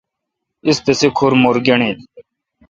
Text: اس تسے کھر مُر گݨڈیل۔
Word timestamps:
اس 0.67 0.77
تسے 0.85 1.07
کھر 1.17 1.31
مُر 1.41 1.55
گݨڈیل۔ 1.65 1.97